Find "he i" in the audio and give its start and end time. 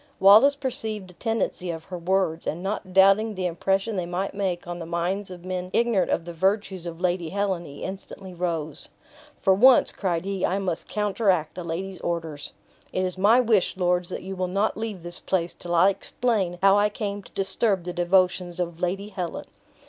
10.25-10.57